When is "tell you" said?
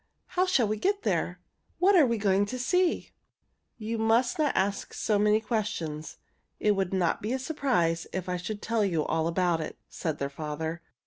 8.63-9.05